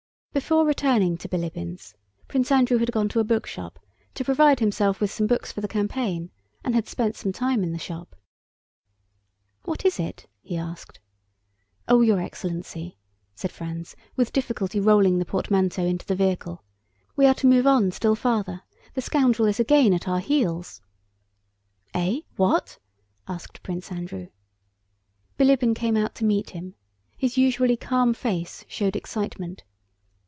[0.33, 1.93] Before returning to Bilíbin's
[2.29, 3.77] Prince Andrew had gone to a bookshop
[4.13, 6.31] to provide himself with some books for the campaign,
[6.63, 8.15] and had spent some time in the shop.
[9.63, 11.01] "What is it?" he asked.
[11.89, 12.97] "Oh, your excellency!"
[13.35, 16.63] said Franz, with difficulty rolling the portmanteau into the vehicle,
[17.17, 18.61] "we are to move on still farther.
[18.93, 20.79] The scoundrel is again at our heels!"
[21.93, 22.21] "Eh?
[22.37, 22.79] What?"
[23.27, 24.29] asked Prince Andrew.
[25.37, 26.75] Bilíbin came out to meet him.
[27.17, 29.65] His usually calm face showed excitement.